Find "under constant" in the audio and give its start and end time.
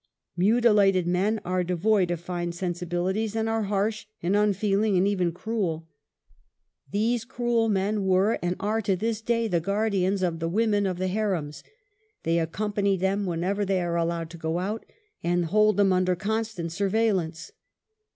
15.93-16.71